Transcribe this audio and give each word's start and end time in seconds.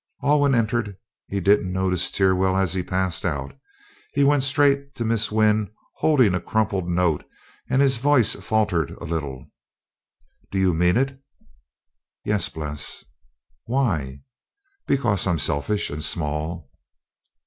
Alwyn 0.23 0.55
entered. 0.55 0.97
He 1.27 1.39
didn't 1.39 1.71
notice 1.71 2.09
Teerswell 2.09 2.57
as 2.57 2.73
he 2.73 2.81
passed 2.81 3.23
out. 3.23 3.55
He 4.13 4.23
went 4.23 4.41
straight 4.41 4.95
to 4.95 5.05
Miss 5.05 5.31
Wynn 5.31 5.71
holding 5.97 6.33
a 6.33 6.41
crumpled 6.41 6.89
note, 6.89 7.23
and 7.69 7.83
his 7.83 7.99
voice 7.99 8.33
faltered 8.33 8.89
a 8.99 9.03
little. 9.03 9.45
"Do 10.49 10.57
you 10.57 10.73
mean 10.73 10.97
it?" 10.97 11.21
"Yes, 12.25 12.49
Bles." 12.49 13.05
"Why?" 13.65 14.21
"Because 14.87 15.27
I 15.27 15.31
am 15.33 15.37
selfish 15.37 15.91
and 15.91 16.03
small." 16.03 16.71